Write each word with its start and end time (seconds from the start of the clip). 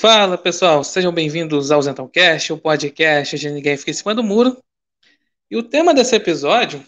Fala 0.00 0.38
pessoal, 0.38 0.84
sejam 0.84 1.10
bem-vindos 1.10 1.70
ao 1.70 1.80
Zentão 1.82 2.06
Cast, 2.06 2.52
o 2.52 2.58
podcast 2.58 3.38
de 3.38 3.50
Ninguém 3.50 3.76
Fica 3.76 3.90
em 3.90 3.94
Cima 3.94 4.14
do 4.14 4.22
Muro. 4.22 4.62
E 5.50 5.56
o 5.56 5.62
tema 5.62 5.94
desse 5.94 6.14
episódio, 6.14 6.86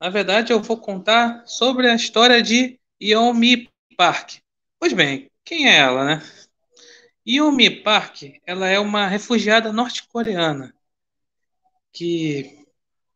na 0.00 0.10
verdade, 0.10 0.52
eu 0.52 0.60
vou 0.60 0.76
contar 0.76 1.46
sobre 1.46 1.88
a 1.88 1.94
história 1.94 2.42
de 2.42 2.78
Yeonmi 3.00 3.70
Park. 3.96 4.38
Pois 4.78 4.92
bem, 4.92 5.30
quem 5.44 5.68
é 5.68 5.76
ela, 5.76 6.04
né? 6.04 6.22
Yeonmi 7.26 7.82
Park, 7.82 8.24
ela 8.44 8.66
é 8.66 8.78
uma 8.78 9.06
refugiada 9.06 9.72
norte-coreana 9.72 10.74
que 11.92 12.66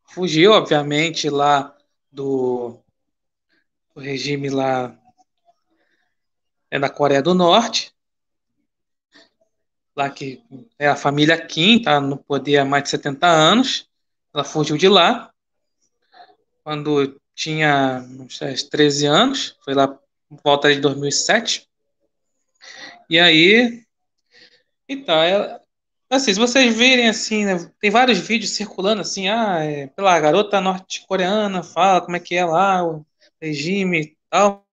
fugiu, 0.04 0.52
obviamente, 0.52 1.28
lá 1.28 1.76
do, 2.10 2.83
do 3.94 4.00
regime 4.00 4.50
lá 4.50 4.98
é 6.70 6.78
na 6.78 6.88
Coreia 6.88 7.22
do 7.22 7.34
Norte 7.34 7.94
lá 9.96 10.10
que 10.10 10.42
é 10.78 10.88
a 10.88 10.96
família 10.96 11.40
Kim, 11.46 11.80
tá 11.80 12.00
no 12.00 12.16
poder 12.16 12.58
há 12.58 12.64
mais 12.64 12.84
de 12.84 12.90
70 12.90 13.26
anos. 13.26 13.88
Ela 14.34 14.44
fugiu 14.44 14.76
de 14.76 14.88
lá 14.88 15.32
quando 16.62 17.20
tinha 17.34 18.04
uns 18.18 18.62
13 18.64 19.06
anos, 19.06 19.56
foi 19.64 19.74
lá 19.74 19.88
por 19.88 20.40
volta 20.42 20.72
de 20.74 20.80
2007. 20.80 21.68
E 23.08 23.20
aí, 23.20 23.84
então, 24.88 25.14
ela, 25.22 25.60
assim, 26.08 26.32
se 26.32 26.40
vocês 26.40 26.74
virem 26.74 27.08
assim, 27.08 27.44
né, 27.44 27.70
tem 27.78 27.90
vários 27.90 28.18
vídeos 28.18 28.52
circulando 28.52 29.02
assim, 29.02 29.28
ah, 29.28 29.58
é, 29.62 29.88
pela 29.88 30.18
garota 30.18 30.60
norte-coreana, 30.60 31.62
fala 31.62 32.00
como 32.00 32.16
é 32.16 32.20
que 32.20 32.34
é 32.34 32.44
lá 32.44 32.82
o 32.82 33.04
regime 33.44 34.00
e 34.00 34.16
tal, 34.30 34.66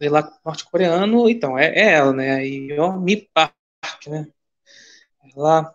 lá 0.00 0.38
norte-coreano, 0.44 1.28
então, 1.28 1.58
é, 1.58 1.66
é, 1.68 1.92
ela, 1.94 2.12
né, 2.12 2.40
ó, 2.78 2.92
me 2.98 3.16
pá, 3.34 3.52
né? 4.06 4.26
Lá, 5.36 5.74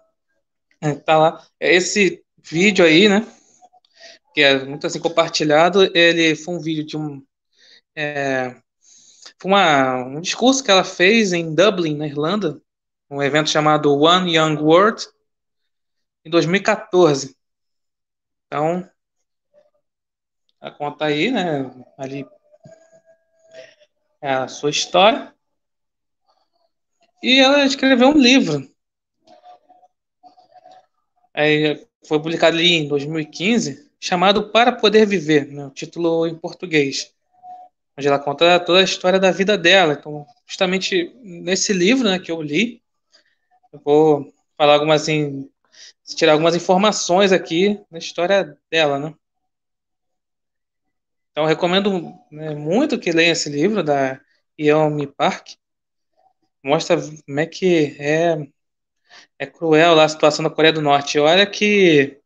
é, 0.82 0.94
tá 0.96 1.18
lá. 1.18 1.48
Esse 1.60 2.24
vídeo 2.44 2.86
aí, 2.86 3.10
né? 3.10 3.26
Que 4.34 4.42
é 4.42 4.64
muito 4.66 4.86
assim 4.86 5.00
compartilhado. 5.00 5.84
Ele 5.98 6.36
foi 6.36 6.56
um 6.56 6.60
vídeo 6.60 6.86
de 6.86 6.98
um. 6.98 7.26
É, 7.96 8.56
foi 9.40 9.52
uma, 9.52 9.96
um 10.06 10.22
discurso 10.22 10.64
que 10.64 10.72
ela 10.72 10.84
fez 10.84 11.34
em 11.34 11.54
Dublin, 11.56 11.98
na 11.98 12.08
Irlanda, 12.08 12.62
um 13.10 13.22
evento 13.22 13.50
chamado 13.50 13.96
One 13.96 14.36
Young 14.36 14.58
World, 14.58 15.08
em 16.26 16.30
2014. 16.30 17.36
Então, 18.48 18.90
a 20.60 20.72
conta 20.72 21.06
aí, 21.06 21.32
né? 21.32 21.72
Ali 21.98 22.26
é 24.22 24.34
a 24.34 24.48
sua 24.48 24.70
história. 24.70 25.34
E 27.22 27.40
ela 27.40 27.66
escreveu 27.66 28.10
um 28.10 28.18
livro. 28.18 28.70
Aí 31.34 31.86
foi 32.08 32.20
publicado 32.20 32.58
ali 32.58 32.74
em 32.74 32.88
2015, 32.88 33.92
chamado 34.00 34.50
Para 34.52 34.72
Poder 34.72 35.06
Viver, 35.06 35.48
né, 35.48 35.68
o 35.68 35.72
título 35.72 36.26
em 36.26 36.36
português. 36.36 37.14
Onde 37.98 38.08
ela 38.08 38.20
conta 38.20 38.60
toda 38.60 38.80
a 38.80 38.84
história 38.84 39.20
da 39.20 39.32
vida 39.32 39.58
dela. 39.58 39.94
Então, 39.94 40.26
justamente 40.46 41.14
nesse 41.22 41.74
livro 41.74 42.08
né, 42.10 42.20
que 42.20 42.32
eu 42.32 42.42
li, 42.42 42.82
eu 43.74 43.80
vou 43.84 44.34
falar 44.56 44.74
algumas 44.76 45.04
assim, 45.04 45.50
tirar 46.16 46.34
algumas 46.34 46.56
informações 46.56 47.32
aqui 47.32 47.80
na 47.90 47.98
história 47.98 48.58
dela, 48.72 49.00
né? 49.00 49.14
Então, 51.38 51.46
recomendo 51.46 52.16
né, 52.32 52.56
muito 52.56 52.98
que 52.98 53.12
leiam 53.12 53.32
esse 53.32 53.48
livro 53.48 53.84
da 53.84 54.20
Yeonmi 54.60 55.06
Park 55.06 55.50
mostra 56.64 56.98
como 57.00 57.40
é 57.40 57.46
que 57.46 57.96
é, 58.00 58.36
é 59.38 59.46
cruel 59.46 59.94
lá 59.94 60.06
a 60.06 60.10
situação 60.10 60.44
da 60.44 60.50
Coreia 60.50 60.74
do 60.74 60.82
Norte. 60.82 61.20
Olha 61.20 61.46
que, 61.46 62.20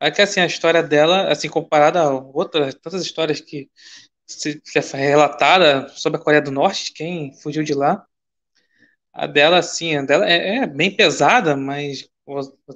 olha 0.00 0.12
que 0.12 0.22
assim, 0.22 0.38
a 0.38 0.46
história 0.46 0.84
dela, 0.84 1.32
assim, 1.32 1.48
comparada 1.48 2.00
a 2.00 2.12
outras, 2.12 2.76
tantas 2.76 3.02
histórias 3.02 3.40
que 3.40 3.68
se, 4.24 4.60
que 4.60 4.78
é 4.78 4.82
relatada 4.82 5.88
sobre 5.88 6.20
a 6.20 6.22
Coreia 6.22 6.40
do 6.40 6.52
Norte, 6.52 6.92
quem 6.92 7.34
fugiu 7.42 7.64
de 7.64 7.74
lá, 7.74 8.06
a 9.12 9.26
dela, 9.26 9.58
assim, 9.58 9.96
a 9.96 10.02
dela 10.02 10.30
é, 10.30 10.58
é 10.58 10.66
bem 10.68 10.94
pesada, 10.94 11.56
mas 11.56 12.08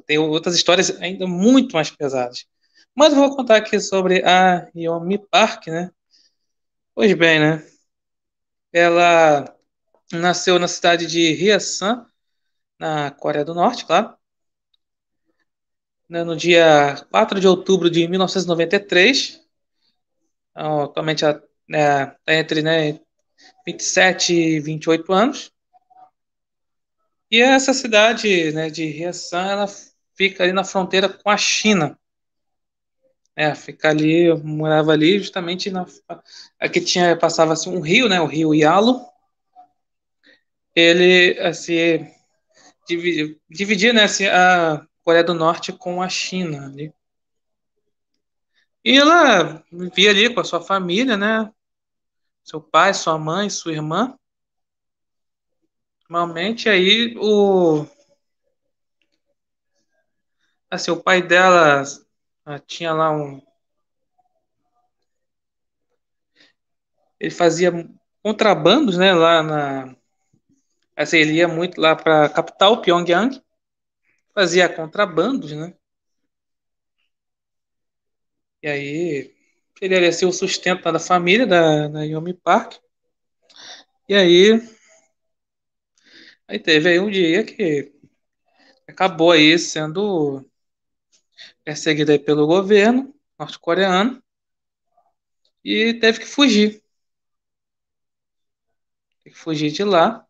tem 0.06 0.18
outras 0.18 0.56
histórias 0.56 1.00
ainda 1.00 1.24
muito 1.28 1.72
mais 1.76 1.88
pesadas. 1.88 2.48
Mas 2.94 3.12
eu 3.12 3.18
vou 3.18 3.36
contar 3.36 3.56
aqui 3.56 3.80
sobre 3.80 4.22
a 4.24 4.68
Yomi 4.74 5.18
Park, 5.30 5.68
né? 5.68 5.90
Pois 6.94 7.12
bem, 7.14 7.40
né? 7.40 7.66
Ela 8.72 9.56
Nasceu 10.12 10.58
na 10.58 10.68
cidade 10.68 11.06
de 11.06 11.32
Hyesan, 11.32 12.06
na 12.78 13.10
Coreia 13.10 13.46
do 13.46 13.54
Norte, 13.54 13.86
claro. 13.86 14.14
Né, 16.06 16.22
no 16.22 16.36
dia 16.36 17.02
4 17.10 17.40
de 17.40 17.48
outubro 17.48 17.88
de 17.88 18.06
1993. 18.06 19.40
Então, 20.50 20.82
atualmente 20.82 21.24
está 21.24 21.42
né, 21.66 22.14
entre 22.28 22.60
né, 22.60 23.00
27 23.66 24.34
e 24.34 24.60
28 24.60 25.10
anos. 25.14 25.50
E 27.30 27.40
essa 27.40 27.72
cidade 27.72 28.52
né, 28.52 28.68
de 28.68 28.84
Hyesan, 28.84 29.46
ela 29.46 29.66
fica 30.14 30.42
ali 30.42 30.52
na 30.52 30.62
fronteira 30.62 31.08
com 31.08 31.30
a 31.30 31.38
China. 31.38 31.98
É, 33.34 33.54
fica 33.54 33.88
ali, 33.88 34.24
eu 34.26 34.38
morava 34.44 34.92
ali 34.92 35.18
justamente 35.18 35.70
na 35.70 35.86
aqui 36.60 36.80
tinha 36.82 37.16
passava 37.16 37.54
assim 37.54 37.70
um 37.70 37.80
rio, 37.80 38.08
né, 38.08 38.20
o 38.20 38.26
rio 38.26 38.54
Yalu, 38.54 39.00
ele 40.74 41.38
assim, 41.40 42.06
dividia, 43.48 43.92
né, 43.92 44.04
assim, 44.04 44.26
a 44.26 44.86
Coreia 45.02 45.24
do 45.24 45.34
Norte 45.34 45.72
com 45.72 46.02
a 46.02 46.08
China 46.08 46.66
ali. 46.66 46.92
E 48.84 48.98
ela 48.98 49.62
vivia 49.70 50.10
ali 50.10 50.34
com 50.34 50.40
a 50.40 50.44
sua 50.44 50.60
família, 50.60 51.16
né? 51.16 51.50
Seu 52.42 52.60
pai, 52.60 52.92
sua 52.92 53.16
mãe, 53.16 53.48
sua 53.48 53.72
irmã. 53.72 54.18
Normalmente 56.08 56.68
aí 56.68 57.14
o 57.16 57.86
assim, 60.68 60.90
o 60.90 61.00
pai 61.00 61.22
dela 61.22 61.82
ah, 62.44 62.58
tinha 62.58 62.92
lá 62.92 63.10
um 63.10 63.40
ele 67.18 67.30
fazia 67.30 67.72
contrabandos, 68.22 68.98
né, 68.98 69.12
lá 69.12 69.42
na 69.42 69.96
Assim, 70.96 71.18
ele 71.18 71.34
ia 71.34 71.48
muito 71.48 71.80
lá 71.80 71.96
para 71.96 72.26
a 72.26 72.28
capital, 72.28 72.80
Pyongyang, 72.82 73.42
fazia 74.34 74.68
contrabandos, 74.68 75.52
né? 75.52 75.74
E 78.62 78.68
aí, 78.68 79.34
ele 79.80 80.00
ia 80.00 80.12
ser 80.12 80.26
o 80.26 80.32
sustento 80.32 80.90
da 80.90 80.98
família 81.00 81.46
da, 81.46 81.88
da 81.88 82.02
Yomi 82.04 82.34
Park. 82.34 82.76
E 84.08 84.14
aí, 84.14 84.60
aí 86.46 86.58
teve 86.58 86.88
aí 86.88 87.00
um 87.00 87.10
dia 87.10 87.44
que 87.44 87.92
acabou 88.88 89.32
aí 89.32 89.58
sendo 89.58 90.44
perseguido 91.64 92.18
pelo 92.20 92.46
governo 92.46 93.14
norte-coreano 93.38 94.22
e 95.64 95.94
teve 95.94 96.20
que 96.20 96.26
fugir. 96.26 96.82
Teve 99.22 99.34
que 99.34 99.40
fugir 99.40 99.70
de 99.70 99.84
lá. 99.84 100.26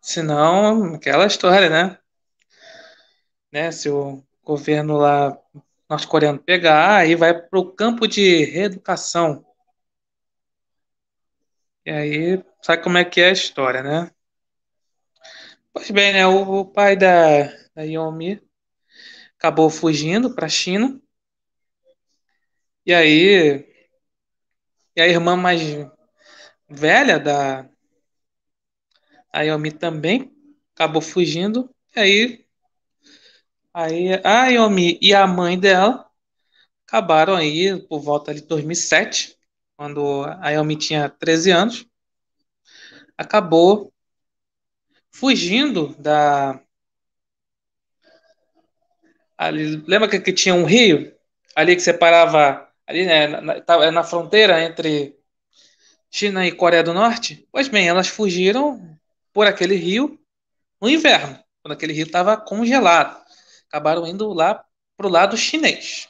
Senão, 0.00 0.94
aquela 0.94 1.26
história, 1.26 1.70
né? 1.70 1.98
né? 3.52 3.70
Se 3.70 3.88
o 3.88 4.22
governo 4.42 4.96
lá 4.98 5.38
norte-coreano 5.88 6.38
pegar, 6.38 6.96
aí 6.96 7.14
vai 7.14 7.34
para 7.40 7.58
o 7.58 7.72
campo 7.72 8.06
de 8.08 8.44
reeducação. 8.46 9.44
E 11.84 11.90
aí, 11.90 12.44
sabe 12.62 12.82
como 12.82 12.98
é 12.98 13.04
que 13.04 13.20
é 13.20 13.28
a 13.28 13.32
história, 13.32 13.82
né? 13.82 14.10
Pois 15.72 15.90
bem, 15.90 16.12
né? 16.12 16.26
O, 16.26 16.60
o 16.60 16.64
pai 16.64 16.96
da, 16.96 17.44
da 17.74 17.82
Yomi 17.82 18.40
acabou 19.42 19.68
fugindo 19.68 20.32
para 20.32 20.46
a 20.46 20.48
China. 20.48 21.02
E 22.86 22.94
aí, 22.94 23.66
e 24.94 25.00
a 25.00 25.08
irmã 25.08 25.36
mais 25.36 25.60
velha 26.68 27.18
da, 27.18 27.68
a 29.32 29.42
Yomi 29.42 29.72
também 29.72 30.32
acabou 30.72 31.02
fugindo. 31.02 31.68
E 31.96 31.98
aí, 31.98 32.46
aí 33.74 34.20
a 34.24 34.46
Yomi 34.46 34.96
e 35.02 35.12
a 35.12 35.26
mãe 35.26 35.58
dela 35.58 36.08
acabaram 36.86 37.34
aí 37.34 37.82
por 37.88 37.98
volta 38.00 38.32
de 38.32 38.42
2007, 38.42 39.36
quando 39.76 40.22
a 40.40 40.50
Yomi 40.50 40.76
tinha 40.76 41.08
13 41.08 41.50
anos, 41.50 41.86
acabou 43.18 43.92
fugindo 45.10 45.96
da 45.98 46.62
ali, 49.46 49.82
lembra 49.86 50.08
que, 50.08 50.20
que 50.20 50.32
tinha 50.32 50.54
um 50.54 50.64
rio 50.64 51.14
ali 51.54 51.74
que 51.76 51.82
separava 51.82 52.68
ali 52.86 53.06
né, 53.06 53.26
na, 53.26 53.40
na, 53.40 53.90
na 53.90 54.04
fronteira 54.04 54.62
entre 54.62 55.16
China 56.10 56.46
e 56.46 56.52
Coreia 56.52 56.82
do 56.82 56.94
Norte? 56.94 57.46
Pois 57.50 57.68
bem, 57.68 57.88
elas 57.88 58.08
fugiram 58.08 58.98
por 59.32 59.46
aquele 59.46 59.74
rio 59.74 60.18
no 60.80 60.88
inverno, 60.88 61.42
quando 61.62 61.72
aquele 61.72 61.92
rio 61.92 62.06
estava 62.06 62.36
congelado. 62.36 63.22
Acabaram 63.68 64.06
indo 64.06 64.32
lá 64.32 64.64
para 64.96 65.06
o 65.06 65.10
lado 65.10 65.36
chinês. 65.36 66.08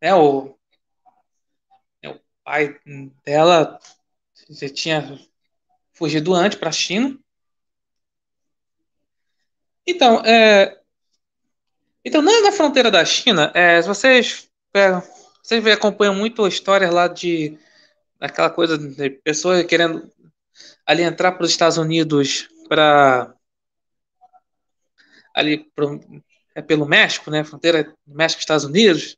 É, 0.00 0.14
o, 0.14 0.56
é, 2.02 2.08
o 2.08 2.20
pai 2.44 2.78
dela 3.24 3.78
já 4.50 4.68
tinha 4.68 5.18
fugido 5.92 6.34
antes 6.34 6.58
para 6.58 6.68
a 6.68 6.72
China. 6.72 7.18
Então, 9.86 10.20
é, 10.24 10.80
então 12.06 12.22
na, 12.22 12.40
na 12.40 12.52
fronteira 12.52 12.90
da 12.90 13.04
China, 13.04 13.50
é, 13.52 13.82
vocês 13.82 14.48
é, 14.74 15.02
vocês 15.42 15.66
acompanham 15.66 16.14
muito 16.14 16.46
histórias 16.46 16.92
lá 16.92 17.08
de 17.08 17.58
aquela 18.20 18.48
coisa 18.48 18.78
de 18.78 19.10
pessoas 19.10 19.64
querendo 19.64 20.08
ali 20.86 21.02
entrar 21.02 21.32
para 21.32 21.44
os 21.44 21.50
Estados 21.50 21.78
Unidos 21.78 22.48
para 22.68 23.34
ali 25.34 25.58
pro, 25.74 26.00
é 26.54 26.62
pelo 26.62 26.86
México, 26.86 27.30
né? 27.30 27.42
Fronteira 27.44 27.92
México 28.06 28.40
Estados 28.40 28.64
Unidos. 28.64 29.16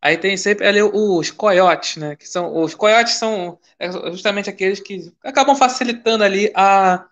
Aí 0.00 0.18
tem 0.18 0.36
sempre 0.36 0.66
ali 0.66 0.82
os 0.82 1.30
coiotes, 1.30 1.96
né? 1.96 2.16
Que 2.16 2.28
são 2.28 2.56
os 2.60 2.74
coiotes 2.74 3.14
são 3.14 3.58
é, 3.78 3.90
justamente 4.10 4.50
aqueles 4.50 4.80
que 4.80 5.12
acabam 5.22 5.54
facilitando 5.54 6.24
ali 6.24 6.52
a 6.56 7.08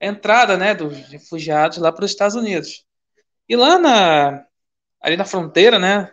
entrada, 0.00 0.56
né, 0.56 0.74
dos 0.74 0.96
refugiados 1.08 1.78
lá 1.78 1.90
para 1.90 2.04
os 2.04 2.10
Estados 2.10 2.36
Unidos. 2.36 2.86
E 3.48 3.56
lá 3.56 3.78
na 3.78 4.44
ali 5.00 5.16
na 5.16 5.24
fronteira, 5.24 5.78
né, 5.78 6.12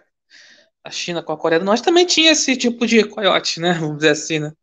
a 0.83 0.91
China 0.91 1.23
com 1.23 1.33
a 1.33 1.37
Coreia 1.37 1.59
do 1.59 1.65
Norte 1.65 1.83
também 1.83 2.05
tinha 2.05 2.31
esse 2.31 2.55
tipo 2.55 2.85
de 2.85 3.03
coiote, 3.05 3.59
né? 3.59 3.73
Vamos 3.73 3.97
dizer 3.97 4.11
assim, 4.11 4.39
né? 4.39 4.53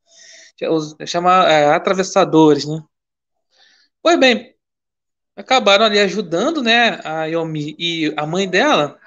Os, 0.71 0.95
chama 1.07 1.51
é, 1.51 1.75
atravessadores, 1.75 2.65
né? 2.67 2.81
Pois 4.01 4.19
bem, 4.19 4.55
acabaram 5.37 5.85
ali 5.85 5.99
ajudando, 5.99 6.63
né? 6.63 7.01
A 7.05 7.27
Yomi 7.27 7.75
e 7.79 8.15
a 8.17 8.27
mãe 8.27 8.49
dela. 8.49 8.99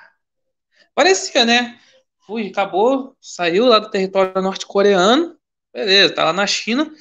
Parecia, 0.93 1.45
né? 1.45 1.79
Fui, 2.25 2.47
acabou, 2.49 3.15
saiu 3.21 3.65
lá 3.65 3.79
do 3.79 3.89
território 3.89 4.41
norte-coreano, 4.41 5.37
beleza, 5.73 6.15
tá 6.15 6.25
lá 6.25 6.33
na 6.33 6.47
China. 6.47 6.91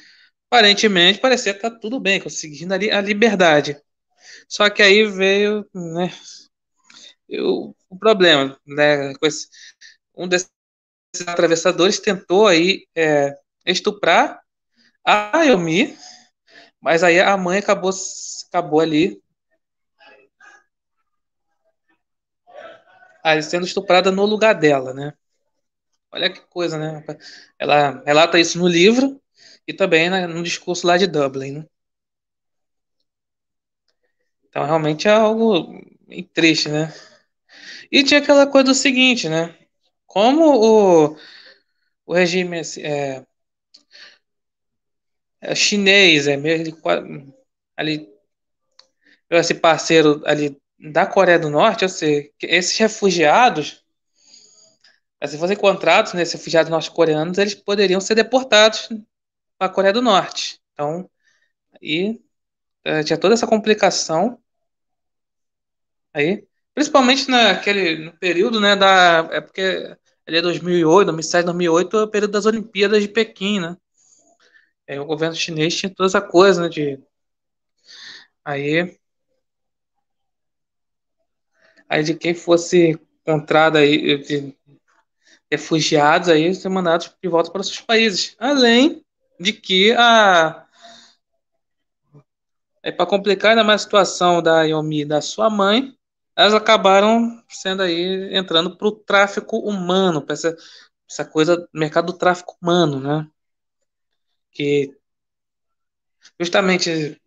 Aparentemente 0.49 1.19
parecia 1.19 1.53
que 1.53 1.61
tá 1.61 1.71
tudo 1.71 1.99
bem, 1.99 2.21
conseguindo 2.21 2.73
ali 2.73 2.91
a 2.91 3.01
liberdade. 3.01 3.77
Só 4.47 4.69
que 4.69 4.81
aí 4.83 5.05
veio, 5.05 5.67
né? 5.73 6.11
Eu, 7.27 7.75
o 7.89 7.97
problema, 7.97 8.57
né? 8.65 9.13
Com 9.15 9.25
esse, 9.25 9.47
um 10.15 10.27
desses 10.27 10.49
atravessadores 11.27 11.99
tentou 11.99 12.47
aí 12.47 12.87
é, 12.95 13.35
estuprar 13.65 14.41
a 15.03 15.43
Yomi, 15.43 15.97
mas 16.81 17.03
aí 17.03 17.19
a 17.19 17.37
mãe 17.37 17.59
acabou, 17.59 17.91
acabou 18.49 18.79
ali 18.79 19.21
aí 23.23 23.41
sendo 23.41 23.65
estuprada 23.65 24.11
no 24.11 24.23
lugar 24.25 24.53
dela, 24.53 24.93
né? 24.93 25.13
Olha 26.11 26.29
que 26.31 26.41
coisa, 26.41 26.77
né? 26.77 27.03
Ela 27.57 28.03
relata 28.05 28.39
isso 28.39 28.59
no 28.59 28.67
livro 28.67 29.19
e 29.67 29.73
também 29.73 30.09
né, 30.09 30.27
no 30.27 30.43
discurso 30.43 30.85
lá 30.85 30.97
de 30.97 31.07
Dublin, 31.07 31.51
né? 31.59 31.65
Então 34.47 34.63
realmente 34.63 35.07
é 35.07 35.11
algo 35.11 35.73
triste, 36.33 36.69
né? 36.69 36.93
E 37.91 38.03
tinha 38.03 38.19
aquela 38.19 38.47
coisa 38.47 38.65
do 38.65 38.75
seguinte, 38.75 39.29
né? 39.29 39.55
Como 40.05 40.45
o, 40.45 41.17
o 42.05 42.13
regime 42.13 42.61
é, 42.79 43.25
é 45.41 45.55
chinês, 45.55 46.27
é 46.27 46.37
mesmo 46.37 46.77
ali, 47.75 48.07
esse 49.29 49.53
parceiro 49.55 50.21
ali 50.25 50.59
da 50.79 51.05
Coreia 51.05 51.39
do 51.39 51.49
Norte, 51.49 51.83
ou 51.85 51.89
seja, 51.89 52.29
esses 52.41 52.77
refugiados, 52.77 53.83
se 55.25 55.37
fossem 55.37 55.55
encontrados, 55.55 56.13
né, 56.13 56.21
esses 56.21 56.35
refugiados 56.35 56.69
norte-coreanos, 56.69 57.37
eles 57.37 57.55
poderiam 57.55 57.99
ser 57.99 58.15
deportados 58.15 58.89
para 59.57 59.67
a 59.67 59.69
Coreia 59.69 59.93
do 59.93 60.01
Norte. 60.01 60.61
Então, 60.73 61.09
aí 61.81 62.21
é, 62.83 63.03
tinha 63.03 63.17
toda 63.19 63.33
essa 63.33 63.47
complicação 63.47 64.39
aí, 66.13 66.47
principalmente 66.75 67.29
naquele 67.29 67.97
no 68.05 68.11
período, 68.17 68.59
né, 68.59 68.75
da 68.75 69.27
é 69.31 69.41
porque 69.41 69.61
ali 70.27 70.37
é 70.37 70.41
2008, 70.41 71.05
2007, 71.05 71.45
2008 71.45 71.97
é 71.97 72.03
o 72.03 72.07
período 72.07 72.31
das 72.31 72.45
Olimpíadas 72.45 73.01
de 73.01 73.07
Pequim, 73.09 73.59
né? 73.59 73.77
É, 74.87 74.99
o 74.99 75.05
governo 75.05 75.35
chinês 75.35 75.75
tinha 75.75 75.93
toda 75.93 76.07
essa 76.07 76.21
coisa, 76.21 76.63
né, 76.63 76.69
de 76.69 76.99
aí 78.43 78.97
aí 81.89 82.03
de 82.03 82.15
quem 82.15 82.33
fosse 82.33 82.99
encontrado 83.21 83.77
aí 83.77 84.17
de 84.23 84.55
refugiados 85.51 86.29
aí 86.29 86.53
ser 86.53 86.69
mandados 86.69 87.13
de 87.21 87.29
volta 87.29 87.51
para 87.51 87.63
seus 87.63 87.81
países. 87.81 88.35
Além 88.39 89.03
de 89.39 89.53
que 89.53 89.93
a 89.93 90.65
é 92.83 92.91
para 92.91 93.05
complicar 93.05 93.51
ainda 93.51 93.63
mais 93.63 93.81
a 93.81 93.83
situação 93.83 94.41
da 94.43 94.63
Yomi 94.63 95.01
e 95.01 95.05
da 95.05 95.19
sua 95.19 95.49
mãe, 95.49 95.95
elas 96.35 96.53
acabaram 96.53 97.43
sendo 97.49 97.81
aí 97.81 98.35
entrando 98.35 98.75
para 98.77 98.87
o 98.87 98.91
tráfico 98.91 99.57
humano, 99.59 100.21
para 100.21 100.33
essa, 100.33 100.55
essa 101.09 101.25
coisa 101.25 101.57
do 101.57 101.69
mercado 101.73 102.07
do 102.07 102.17
tráfico 102.17 102.57
humano, 102.61 102.99
né? 102.99 103.27
Que 104.51 104.95
justamente 106.39 107.21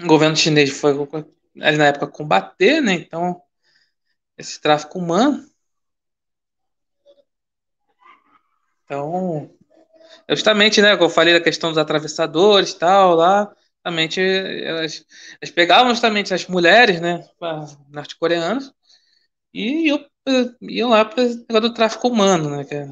o 0.00 0.06
governo 0.06 0.36
chinês 0.36 0.70
foi 0.70 0.94
na 1.54 1.86
época 1.86 2.06
combater, 2.06 2.80
né? 2.80 2.94
Então 2.94 3.42
esse 4.36 4.60
tráfico 4.60 4.98
humano. 4.98 5.48
Então, 8.84 9.54
justamente, 10.28 10.82
né, 10.82 10.94
eu 10.94 11.10
falei 11.10 11.34
da 11.34 11.40
questão 11.40 11.70
dos 11.70 11.78
atravessadores 11.78 12.74
tal, 12.74 13.14
lá, 13.14 13.54
justamente, 13.90 14.20
elas, 14.20 15.04
elas 15.40 15.50
pegavam 15.54 15.90
justamente 15.90 16.32
as 16.32 16.46
mulheres, 16.46 17.00
né, 17.00 17.28
norte-coreanas, 17.88 18.72
e 19.52 19.88
iam, 19.88 20.06
iam 20.62 20.90
lá 20.90 21.04
para 21.04 21.22
o 21.24 21.60
do 21.60 21.74
tráfico 21.74 22.08
humano, 22.08 22.50
né, 22.50 22.64
que 22.64 22.74
é 22.74 22.88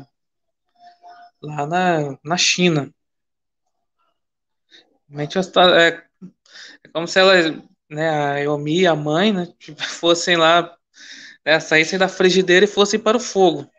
lá 1.43 1.67
na, 1.67 2.19
na 2.25 2.37
China. 2.37 2.93
Realmente, 5.09 5.39
é, 5.39 5.89
é 6.85 6.89
como 6.93 7.07
se 7.07 7.19
elas, 7.19 7.57
né, 7.89 8.11
a 8.11 8.39
Yomi 8.39 8.81
e 8.81 8.87
a 8.87 8.97
mãe, 8.97 9.33
né, 9.33 9.47
tipo, 9.59 9.81
fossem 9.83 10.37
lá 10.37 10.77
né, 11.45 11.61
saíssem 11.61 11.99
da 11.99 12.09
frigideira 12.09 12.65
e 12.65 12.69
fossem 12.69 13.01
para 13.01 13.17
o 13.17 13.21
fogo. 13.21 13.71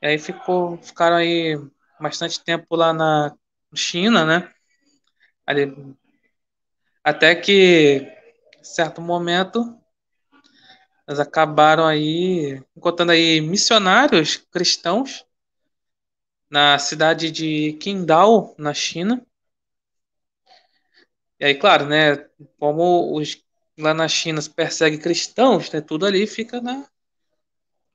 E 0.00 0.06
aí 0.06 0.18
ficou, 0.18 0.78
ficaram 0.78 1.16
aí 1.16 1.56
bastante 2.00 2.42
tempo 2.42 2.74
lá 2.74 2.92
na 2.92 3.32
China, 3.74 4.24
né? 4.24 4.52
Ali, 5.46 5.96
até 7.02 7.34
que, 7.34 8.06
certo 8.62 9.00
momento, 9.00 9.78
eles 11.06 11.18
acabaram 11.18 11.86
aí 11.86 12.62
encontrando 12.76 13.12
aí 13.12 13.40
missionários 13.40 14.36
cristãos 14.36 15.26
na 16.48 16.78
cidade 16.78 17.30
de 17.30 17.72
Qingdao, 17.80 18.54
na 18.58 18.72
China. 18.74 19.24
E 21.40 21.44
aí, 21.44 21.54
claro, 21.54 21.86
né, 21.86 22.16
como 22.58 23.18
os 23.18 23.42
lá 23.78 23.92
na 23.94 24.06
China 24.06 24.40
se 24.40 24.50
persegue 24.50 24.98
cristãos, 24.98 25.70
né, 25.72 25.80
tudo 25.80 26.06
ali 26.06 26.26
fica 26.26 26.60
na 26.60 26.86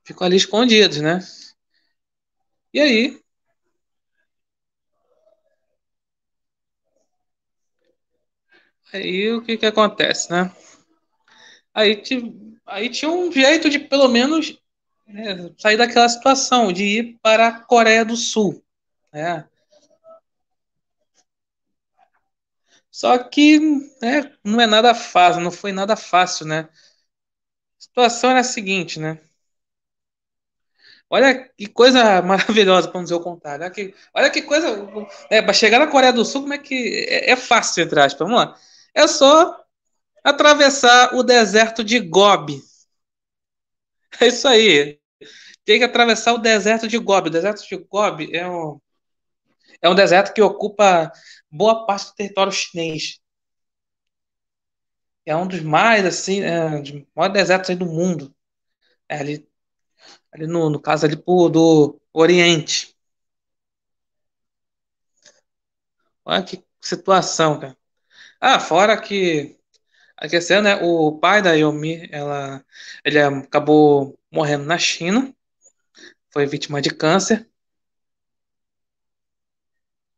ficam 0.04 0.26
ali 0.26 0.36
escondidos, 0.36 1.00
né? 1.00 1.20
E 2.72 2.80
aí 2.80 3.22
aí 8.92 9.32
o 9.32 9.42
que 9.42 9.56
que 9.56 9.66
acontece, 9.66 10.30
né? 10.30 10.50
Aí, 11.74 12.02
aí 12.66 12.88
tinha 12.90 13.10
um 13.10 13.30
jeito 13.30 13.70
de 13.70 13.78
pelo 13.78 14.08
menos 14.08 14.58
né, 15.06 15.50
sair 15.58 15.76
daquela 15.76 16.08
situação 16.08 16.72
de 16.72 16.84
ir 16.84 17.18
para 17.22 17.48
a 17.48 17.60
Coreia 17.60 18.04
do 18.04 18.16
Sul, 18.16 18.62
né? 19.12 19.46
Só 22.90 23.16
que 23.18 23.58
né, 24.02 24.30
não 24.44 24.60
é 24.60 24.66
nada 24.66 24.94
fácil, 24.94 25.40
não 25.42 25.50
foi 25.50 25.72
nada 25.72 25.96
fácil, 25.96 26.46
né? 26.46 26.68
A 27.76 27.80
situação 27.80 28.30
era 28.30 28.38
a 28.38 28.44
seguinte, 28.44 29.00
né? 29.00 29.18
Olha 31.10 31.48
que 31.56 31.66
coisa 31.68 32.20
maravilhosa, 32.22 32.88
para 32.88 33.02
dizer 33.02 33.14
o 33.14 33.20
contrário. 33.20 33.62
Olha 33.64 33.70
que, 33.72 33.94
olha 34.14 34.30
que 34.30 34.42
coisa. 34.42 34.68
É, 35.30 35.40
para 35.42 35.52
chegar 35.52 35.78
na 35.78 35.86
Coreia 35.86 36.12
do 36.12 36.24
Sul, 36.24 36.42
como 36.42 36.54
é 36.54 36.58
que. 36.58 37.06
É, 37.08 37.32
é 37.32 37.36
fácil, 37.36 37.84
entre 37.84 38.00
aspas. 38.00 38.26
Vamos 38.28 38.36
lá. 38.44 38.56
É 38.98 39.06
só 39.06 39.56
atravessar 40.24 41.14
o 41.14 41.22
deserto 41.22 41.84
de 41.84 42.00
Gobi. 42.00 42.60
É 44.20 44.26
isso 44.26 44.48
aí. 44.48 44.98
tem 45.64 45.78
que 45.78 45.84
atravessar 45.84 46.34
o 46.34 46.38
deserto 46.38 46.88
de 46.88 46.98
Gobi. 46.98 47.28
O 47.28 47.32
deserto 47.32 47.62
de 47.68 47.76
Gobi 47.76 48.34
é 48.34 48.48
um, 48.48 48.80
é 49.82 49.88
um 49.88 49.94
deserto 49.94 50.34
que 50.34 50.42
ocupa 50.42 51.12
boa 51.50 51.86
parte 51.86 52.08
do 52.10 52.14
território 52.16 52.52
chinês. 52.52 53.20
É 55.24 55.36
um 55.36 55.46
dos 55.46 55.60
mais, 55.62 56.04
assim, 56.06 56.40
é, 56.42 56.80
de 56.80 57.06
maiores 57.14 57.34
desertos 57.34 57.76
do 57.76 57.86
mundo. 57.86 58.34
É 59.08 59.18
ali, 59.18 59.48
ali 60.32 60.46
no, 60.48 60.70
no 60.70 60.80
caso 60.82 61.06
ali 61.06 61.16
do 61.16 62.00
Oriente. 62.12 62.96
Olha 66.24 66.44
que 66.44 66.64
situação, 66.80 67.58
cara. 67.58 67.77
Ah, 68.40 68.60
fora 68.60 69.00
que 69.00 69.56
a 70.16 70.28
questão, 70.28 70.62
né? 70.62 70.76
O 70.82 71.18
pai 71.20 71.42
da 71.42 71.54
Yomi, 71.54 72.08
ela, 72.12 72.64
ele 73.04 73.20
acabou 73.20 74.18
morrendo 74.32 74.64
na 74.66 74.78
China, 74.78 75.34
foi 76.32 76.46
vítima 76.46 76.80
de 76.82 76.90
câncer. 76.90 77.48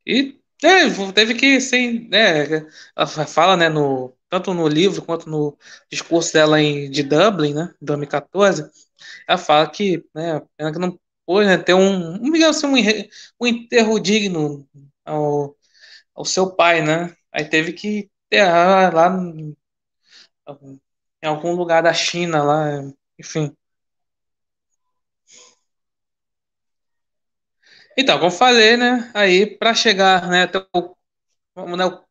E 0.06 0.38
é, 0.64 1.12
teve 1.14 1.34
que, 1.34 1.60
sim, 1.60 2.08
né? 2.08 2.46
Ela 2.96 3.06
fala, 3.26 3.56
né, 3.56 3.68
no, 3.68 4.14
tanto 4.28 4.52
no 4.54 4.68
livro 4.68 5.02
quanto 5.04 5.28
no 5.28 5.56
discurso 5.90 6.32
dela 6.32 6.60
em, 6.60 6.90
de 6.90 7.02
Dublin, 7.02 7.54
né, 7.54 7.74
2014, 7.80 8.70
ela 9.28 9.38
fala 9.38 9.68
que, 9.70 10.04
né, 10.14 10.40
pena 10.56 10.72
que 10.72 10.78
não 10.78 10.98
pôde 11.26 11.46
né, 11.46 11.56
ter 11.58 11.74
um, 11.74 12.14
um, 12.22 12.46
assim, 12.48 12.66
um, 12.66 12.74
um 13.40 13.46
enterro 13.46 13.98
digno 14.00 14.68
ao, 15.04 15.56
ao 16.14 16.24
seu 16.26 16.54
pai, 16.56 16.82
né? 16.82 17.14
Aí 17.32 17.44
teve 17.48 17.72
que 17.72 18.10
enterrar 18.30 18.94
lá 18.94 19.08
em 21.22 21.26
algum 21.26 21.52
lugar 21.54 21.82
da 21.82 21.92
China, 21.94 22.42
lá, 22.42 22.66
enfim. 23.18 23.54
Então, 27.96 28.18
como 28.18 28.30
falei, 28.30 28.76
né? 28.76 29.10
Aí, 29.14 29.46
para 29.46 29.74
chegar 29.74 30.28
né, 30.28 30.44
até 30.44 30.58
o, 30.74 31.76
né, 31.76 31.84
o 31.86 32.02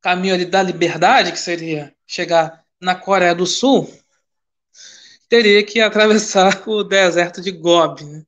caminho 0.00 0.34
ali 0.34 0.44
da 0.46 0.62
liberdade, 0.62 1.32
que 1.32 1.38
seria 1.38 1.94
chegar 2.06 2.64
na 2.80 2.94
Coreia 2.94 3.34
do 3.34 3.46
Sul, 3.46 3.88
teria 5.28 5.64
que 5.64 5.80
atravessar 5.80 6.62
o 6.68 6.84
deserto 6.84 7.40
de 7.40 7.52
Gobi. 7.52 8.04
Né? 8.04 8.24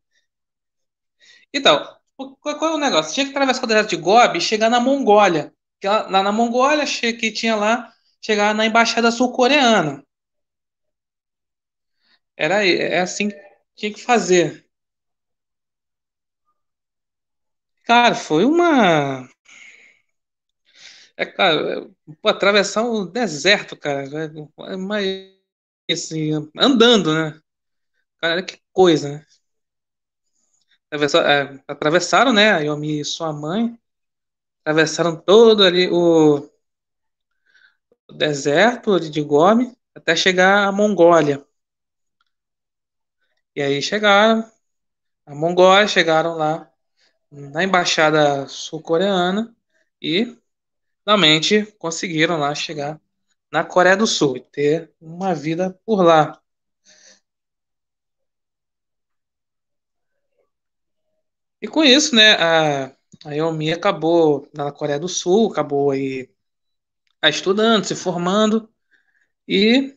Então, 1.52 1.96
qual 2.40 2.72
é 2.72 2.74
o 2.74 2.78
negócio? 2.78 3.12
Tinha 3.14 3.26
que 3.26 3.32
atravessar 3.32 3.64
o 3.64 3.66
deserto 3.66 3.90
de 3.90 3.96
Gobi 3.96 4.38
e 4.38 4.40
chegar 4.40 4.70
na 4.70 4.80
Mongólia. 4.80 5.52
Lá 5.84 6.22
na 6.22 6.32
Mongólia, 6.32 6.84
que 6.86 7.30
tinha 7.32 7.56
lá, 7.56 7.92
chegar 8.20 8.54
na 8.54 8.66
embaixada 8.66 9.10
sul-coreana. 9.10 10.02
Era 12.36 12.64
é 12.66 13.00
assim 13.00 13.28
que 13.30 13.36
tinha 13.74 13.92
que 13.92 14.00
fazer. 14.02 14.66
Cara, 17.84 18.14
foi 18.16 18.44
uma. 18.44 19.28
É, 21.16 21.24
cara, 21.26 21.88
pô, 22.20 22.28
atravessar 22.28 22.82
o 22.84 23.04
deserto, 23.06 23.76
cara. 23.76 24.04
É, 24.70 24.76
mas, 24.76 25.32
assim, 25.90 26.30
andando, 26.58 27.14
né? 27.14 27.40
Cara, 28.20 28.44
que 28.44 28.58
coisa, 28.72 29.10
né? 29.18 29.26
é, 31.26 31.60
atravessaram, 31.66 32.32
né? 32.32 32.52
A 32.52 32.58
Yomi 32.60 33.00
e 33.00 33.04
sua 33.04 33.32
mãe. 33.32 33.76
Atravessaram 34.64 35.16
todo 35.16 35.62
ali 35.64 35.88
o, 35.90 36.48
o 38.08 38.12
deserto 38.12 38.98
de 39.00 39.22
Gobi 39.22 39.72
até 39.94 40.14
chegar 40.16 40.66
à 40.68 40.72
Mongólia. 40.72 41.44
E 43.54 43.62
aí 43.62 43.82
chegaram, 43.82 44.44
a 45.26 45.34
Mongólia, 45.34 45.88
chegaram 45.88 46.34
lá 46.36 46.70
na 47.30 47.64
embaixada 47.64 48.46
sul-coreana 48.48 49.54
e 50.00 50.38
finalmente 51.04 51.66
conseguiram 51.78 52.38
lá 52.38 52.54
chegar 52.54 53.00
na 53.52 53.64
Coreia 53.64 53.96
do 53.96 54.06
Sul 54.06 54.36
e 54.38 54.40
ter 54.40 54.92
uma 55.00 55.34
vida 55.34 55.78
por 55.86 56.02
lá. 56.04 56.42
E 61.62 61.68
com 61.68 61.82
isso, 61.84 62.14
né, 62.14 62.32
a, 62.34 62.94
a 63.24 63.32
Yomi 63.32 63.72
acabou 63.72 64.48
na 64.54 64.72
Coreia 64.72 64.98
do 64.98 65.08
Sul, 65.08 65.50
acabou 65.50 65.90
aí 65.90 66.28
estudando, 67.24 67.84
se 67.84 67.94
formando 67.94 68.68
e 69.46 69.96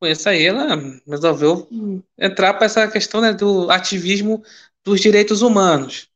com 0.00 0.06
isso 0.06 0.28
aí 0.28 0.46
ela 0.46 0.76
resolveu 1.06 1.68
entrar 2.16 2.54
para 2.54 2.66
essa 2.66 2.88
questão 2.88 3.20
né, 3.20 3.32
do 3.32 3.70
ativismo 3.70 4.42
dos 4.84 5.00
direitos 5.00 5.42
humanos. 5.42 6.08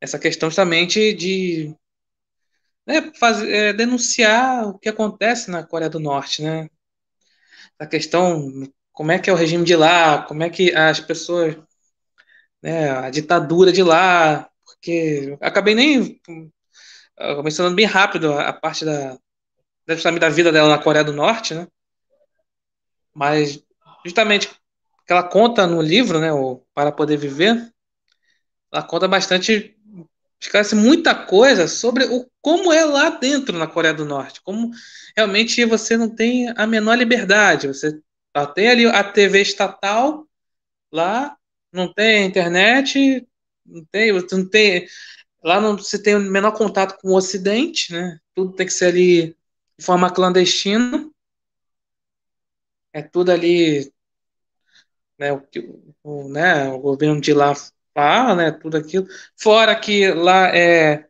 Essa 0.00 0.18
questão 0.18 0.50
justamente 0.50 1.14
de 1.14 1.74
né, 2.86 3.10
fazer, 3.18 3.50
é, 3.52 3.72
denunciar 3.72 4.68
o 4.68 4.78
que 4.78 4.88
acontece 4.88 5.50
na 5.50 5.64
Coreia 5.64 5.90
do 5.90 5.98
Norte, 5.98 6.42
né? 6.42 6.68
A 7.78 7.86
questão, 7.86 8.70
como 8.92 9.12
é 9.12 9.18
que 9.18 9.28
é 9.28 9.32
o 9.32 9.36
regime 9.36 9.64
de 9.64 9.74
lá, 9.76 10.22
como 10.22 10.42
é 10.42 10.50
que 10.50 10.74
as 10.74 11.00
pessoas, 11.00 11.56
né, 12.62 12.90
a 12.90 13.10
ditadura 13.10 13.72
de 13.72 13.82
lá, 13.82 14.50
porque 14.86 15.36
acabei 15.40 15.74
nem 15.74 16.20
mencionando 17.42 17.74
bem 17.74 17.86
rápido 17.86 18.32
a, 18.32 18.48
a 18.48 18.52
parte 18.52 18.84
da, 18.84 19.18
justamente 19.88 20.20
da 20.20 20.28
vida 20.28 20.52
dela 20.52 20.68
na 20.68 20.82
Coreia 20.82 21.04
do 21.04 21.12
Norte, 21.12 21.54
né? 21.54 21.66
Mas 23.12 23.60
justamente 24.04 24.48
que 24.48 25.12
ela 25.12 25.24
conta 25.24 25.66
no 25.66 25.80
livro, 25.80 26.20
né, 26.20 26.32
o 26.32 26.62
Para 26.72 26.92
Poder 26.92 27.16
Viver, 27.16 27.72
ela 28.72 28.82
conta 28.82 29.08
bastante, 29.08 29.76
esclarece 30.40 30.74
muita 30.76 31.14
coisa 31.14 31.66
sobre 31.66 32.04
o 32.04 32.28
como 32.40 32.72
é 32.72 32.84
lá 32.84 33.10
dentro 33.10 33.58
na 33.58 33.66
Coreia 33.66 33.94
do 33.94 34.04
Norte, 34.04 34.40
como 34.42 34.70
realmente 35.16 35.64
você 35.64 35.96
não 35.96 36.08
tem 36.08 36.52
a 36.56 36.66
menor 36.66 36.96
liberdade, 36.96 37.66
você 37.66 38.00
tem 38.54 38.68
ali 38.68 38.86
a 38.86 39.02
TV 39.02 39.40
estatal 39.40 40.28
lá, 40.92 41.36
não 41.72 41.92
tem 41.92 42.26
internet, 42.26 43.26
não 43.68 43.84
tem, 43.86 44.12
você 44.12 44.36
não 44.36 44.48
tem, 44.48 44.86
lá 45.42 45.60
não 45.60 45.78
se 45.78 46.02
tem 46.02 46.14
o 46.16 46.20
menor 46.20 46.52
contato 46.52 46.98
com 47.00 47.08
o 47.10 47.16
Ocidente, 47.16 47.92
né? 47.92 48.18
Tudo 48.34 48.52
tem 48.52 48.66
que 48.66 48.72
ser 48.72 48.86
ali 48.86 49.36
de 49.78 49.84
forma 49.84 50.12
clandestina. 50.12 51.10
É 52.92 53.02
tudo 53.02 53.30
ali, 53.30 53.92
né, 55.18 55.32
o, 55.32 55.42
o, 56.02 56.28
né, 56.28 56.68
o 56.68 56.78
governo 56.78 57.20
de 57.20 57.32
lá 57.34 57.52
fala, 57.94 58.34
né, 58.34 58.50
tudo 58.52 58.76
aquilo. 58.76 59.06
Fora 59.36 59.78
que 59.78 60.10
lá 60.12 60.48
é, 60.54 61.06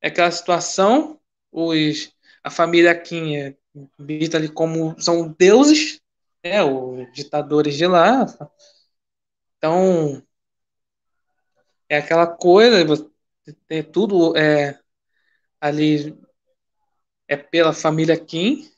é 0.00 0.08
aquela 0.08 0.30
situação, 0.30 1.18
os, 1.50 2.12
a 2.42 2.50
família 2.50 2.98
Kim 2.98 3.36
é 3.36 3.56
vista 3.98 4.36
ali 4.36 4.48
como 4.48 4.98
são 5.00 5.34
deuses, 5.38 6.00
né, 6.44 6.62
os 6.62 7.10
ditadores 7.12 7.76
de 7.76 7.86
lá. 7.86 8.26
Então, 9.56 10.22
é 11.88 11.98
aquela 11.98 12.26
coisa, 12.26 12.76
é 13.68 13.82
tudo 13.82 14.36
é, 14.36 14.78
ali 15.60 16.16
é 17.28 17.36
pela 17.36 17.72
família 17.72 18.18
Kim, 18.18 18.70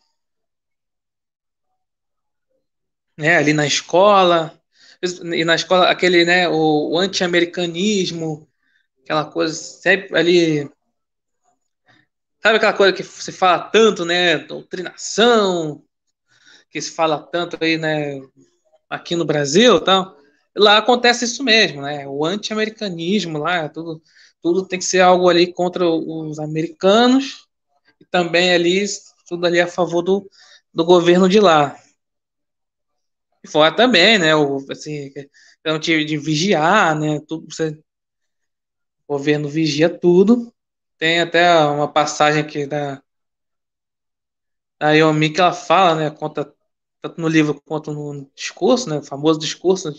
né, 3.17 3.37
ali 3.37 3.53
na 3.53 3.67
escola, 3.67 4.61
e 5.03 5.45
na 5.45 5.55
escola 5.55 5.91
aquele, 5.91 6.25
né, 6.25 6.49
o, 6.49 6.93
o 6.93 6.99
anti-americanismo, 6.99 8.49
aquela 9.03 9.25
coisa 9.25 9.55
sempre 9.55 10.19
ali, 10.19 10.71
sabe 12.41 12.57
aquela 12.57 12.73
coisa 12.73 12.93
que 12.93 13.03
se 13.03 13.33
fala 13.33 13.71
tanto, 13.71 14.05
né, 14.05 14.39
doutrinação, 14.39 15.83
que 16.71 16.81
se 16.81 16.91
fala 16.93 17.19
tanto 17.19 17.57
aí, 17.61 17.79
né, 17.79 18.21
aqui 18.89 19.17
no 19.17 19.25
Brasil, 19.25 19.81
tal. 19.81 20.16
Lá 20.57 20.79
acontece 20.79 21.25
isso 21.25 21.45
mesmo, 21.45 21.83
né? 21.83 22.07
O 22.09 22.25
anti-americanismo 22.25 23.39
lá, 23.39 23.69
tudo, 23.69 24.03
tudo 24.43 24.67
tem 24.67 24.79
que 24.79 24.85
ser 24.85 25.01
algo 25.01 25.29
ali 25.29 25.53
contra 25.53 25.87
os 25.87 26.39
americanos 26.39 27.47
e 28.01 28.05
também 28.07 28.53
ali 28.55 28.85
tudo 29.29 29.47
ali 29.47 29.61
a 29.61 29.67
favor 29.67 30.03
do, 30.03 30.31
do 30.73 30.85
governo 30.85 31.29
de 31.29 31.41
lá. 31.41 31.77
E 33.45 33.49
fora 33.49 33.75
também, 33.75 34.19
né? 34.19 34.35
O, 34.35 34.59
assim, 34.71 35.11
então 35.61 35.79
tive 35.79 36.05
de 36.05 36.17
vigiar, 36.17 36.99
né? 36.99 37.21
Tudo, 37.29 37.47
você, 37.53 37.79
o 39.07 39.15
governo 39.15 39.49
vigia 39.49 39.89
tudo. 39.89 40.53
Tem 40.99 41.21
até 41.21 41.55
uma 41.67 41.89
passagem 41.93 42.43
aqui 42.43 42.67
da, 42.67 43.03
da 44.81 44.93
Yomi 44.93 45.33
que 45.33 45.41
ela 45.41 45.53
fala, 45.53 45.95
né? 45.97 46.11
Conta 46.11 46.53
tanto 47.03 47.21
no 47.21 47.29
livro 47.29 47.61
quanto 47.65 47.93
no 47.93 48.31
discurso, 48.35 48.89
né? 48.89 48.99
O 48.99 49.03
famoso 49.03 49.39
discurso 49.39 49.93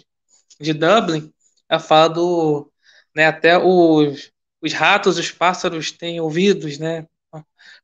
de 0.60 0.74
Dublin. 0.74 1.34
Ela 1.70 1.80
fala 1.80 2.10
do, 2.10 2.72
né? 3.16 3.28
Até 3.28 3.58
os, 3.58 4.32
os 4.62 4.74
ratos, 4.74 5.18
os 5.18 5.32
pássaros 5.32 5.92
têm 5.92 6.20
ouvidos, 6.22 6.78
né? 6.80 7.08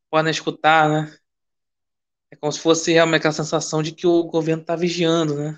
Podem 0.09 0.31
escutar, 0.31 0.89
né? 0.89 1.17
É 2.29 2.35
como 2.35 2.51
se 2.51 2.59
fosse 2.59 2.91
realmente 2.91 3.19
aquela 3.19 3.31
sensação 3.33 3.81
de 3.81 3.93
que 3.93 4.05
o 4.05 4.23
governo 4.25 4.61
está 4.61 4.75
vigiando, 4.75 5.35
né? 5.35 5.57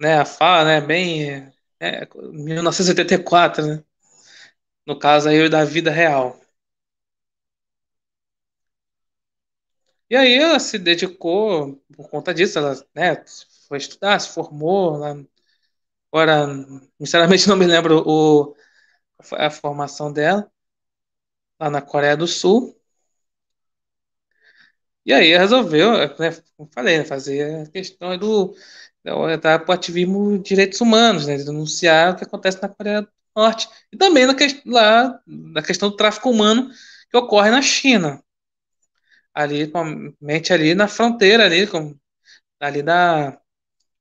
né, 0.00 0.18
a 0.18 0.24
fala, 0.24 0.64
né, 0.64 0.80
bem 0.80 1.52
é, 1.80 2.06
1984, 2.32 3.66
né? 3.66 3.84
No 4.84 4.98
caso 4.98 5.28
aí 5.28 5.48
da 5.48 5.64
vida 5.64 5.88
real. 5.88 6.36
E 10.10 10.16
aí 10.16 10.34
ela 10.34 10.58
se 10.60 10.78
dedicou 10.78 11.76
por 11.94 12.08
conta 12.10 12.32
disso, 12.34 12.58
ela, 12.58 12.74
né, 12.94 13.22
foi 13.68 13.78
estudar, 13.78 14.18
se 14.20 14.30
formou, 14.30 14.96
ela, 14.96 15.24
agora, 16.12 16.46
sinceramente 17.00 17.48
não 17.48 17.56
me 17.56 17.66
lembro 17.66 18.02
o, 18.06 18.56
a 19.32 19.50
formação 19.50 20.12
dela, 20.12 20.50
lá 21.60 21.70
na 21.70 21.80
Coreia 21.82 22.16
do 22.16 22.26
Sul. 22.26 22.76
E 25.04 25.12
aí 25.12 25.36
resolveu, 25.36 25.92
né, 25.92 26.08
como 26.56 26.70
falei, 26.72 26.98
né, 26.98 27.04
fazer 27.04 27.62
a 27.66 27.70
questão 27.70 28.16
do, 28.18 28.54
da, 29.40 29.56
do 29.56 29.72
ativismo 29.72 30.36
de 30.38 30.44
direitos 30.44 30.80
humanos, 30.80 31.26
né, 31.26 31.36
denunciar 31.38 32.12
o 32.12 32.16
que 32.16 32.24
acontece 32.24 32.60
na 32.60 32.68
Coreia 32.68 33.02
do 33.02 33.08
Norte. 33.36 33.68
E 33.92 33.96
também 33.96 34.26
na, 34.26 34.34
lá, 34.66 35.20
na 35.26 35.62
questão 35.62 35.88
do 35.90 35.96
tráfico 35.96 36.30
humano 36.30 36.70
que 37.10 37.16
ocorre 37.16 37.50
na 37.50 37.62
China. 37.62 38.22
Ali, 39.34 39.66
principalmente 39.68 40.52
ali 40.52 40.74
na 40.74 40.88
fronteira, 40.88 41.44
ali, 41.44 41.66
com, 41.66 41.96
ali 42.60 42.82
da 42.82 43.40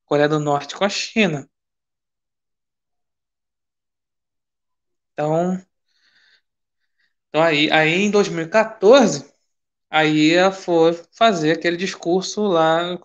Coreia 0.07 0.27
do 0.29 0.39
Norte 0.39 0.75
com 0.75 0.83
a 0.85 0.89
China. 0.89 1.47
Então, 5.13 5.61
então 7.29 7.41
aí, 7.43 7.69
aí 7.71 8.01
em 8.01 8.11
2014 8.11 9.25
Aí 9.89 10.33
ela 10.33 10.51
foi 10.51 10.93
fazer 11.13 11.51
aquele 11.53 11.77
discurso 11.77 12.41
lá, 12.43 12.97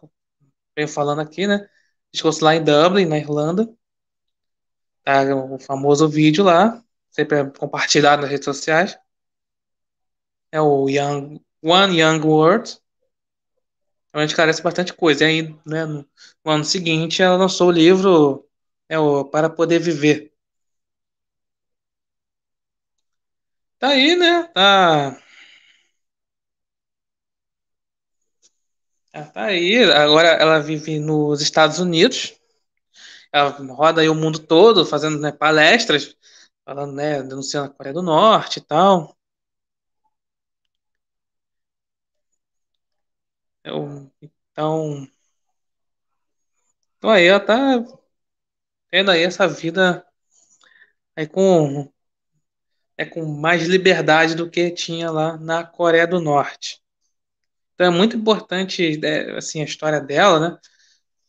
venho 0.77 0.89
falando 0.89 1.21
aqui, 1.21 1.47
né? 1.47 1.69
Discurso 2.13 2.45
lá 2.45 2.55
em 2.57 2.65
Dublin, 2.65 3.07
na 3.07 3.19
Irlanda. 3.19 3.69
Tá, 5.05 5.23
o 5.35 5.59
famoso 5.59 6.09
vídeo 6.09 6.45
lá, 6.45 6.83
sempre 7.11 7.51
compartilhado 7.53 8.23
nas 8.23 8.31
redes 8.31 8.45
sociais. 8.45 8.99
É 10.51 10.61
o 10.61 10.89
Young, 10.89 11.41
One 11.63 11.99
Young 12.01 12.21
World. 12.25 12.79
Gente 14.15 14.37
carece 14.37 14.63
bastante 14.63 14.93
coisa. 14.93 15.25
E 15.25 15.27
aí, 15.27 15.57
né, 15.67 15.85
no, 15.87 16.07
no, 16.45 16.53
ano 16.53 16.65
seguinte, 16.65 17.23
ela 17.23 17.37
lançou 17.37 17.69
o 17.69 17.71
livro 17.73 18.47
é 18.89 18.99
o 18.99 19.25
Para 19.25 19.49
Poder 19.51 19.79
Viver. 19.81 20.33
Tá 23.79 23.89
aí, 23.89 24.15
né? 24.17 24.45
Tá 24.55 25.19
Ela 29.13 29.27
tá 29.27 29.45
aí, 29.45 29.85
agora 29.93 30.29
ela 30.29 30.59
vive 30.61 30.99
nos 30.99 31.41
Estados 31.43 31.79
Unidos. 31.79 32.35
Ela 33.33 33.51
roda 33.51 34.01
aí 34.01 34.09
o 34.09 34.15
mundo 34.15 34.39
todo 34.39 34.87
fazendo 34.87 35.19
né, 35.21 35.33
palestras, 35.33 36.17
falando, 36.65 36.95
né, 36.95 37.23
denunciando 37.23 37.67
a 37.71 37.75
Coreia 37.75 37.95
do 37.95 38.03
Norte 38.03 38.59
e 38.59 38.63
tal. 38.63 39.17
Eu, 43.65 44.11
então, 44.53 45.09
então 46.99 47.11
aí 47.11 47.27
ela 47.27 47.41
tá 47.41 47.85
tendo 48.91 49.11
aí 49.11 49.23
essa 49.23 49.49
vida 49.49 50.07
aí 51.17 51.27
com 51.27 51.91
é 52.97 53.05
com 53.05 53.25
mais 53.25 53.63
liberdade 53.65 54.35
do 54.35 54.51
que 54.51 54.71
tinha 54.71 55.11
lá 55.11 55.37
na 55.39 55.65
Coreia 55.65 56.07
do 56.07 56.21
Norte. 56.21 56.81
Então 57.75 57.87
é 57.87 57.91
muito 57.91 58.17
importante 58.17 59.01
é, 59.05 59.37
assim 59.37 59.61
a 59.63 59.65
história 59.65 60.01
dela, 60.01 60.39
né? 60.41 60.59